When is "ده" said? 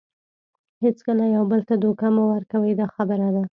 3.35-3.43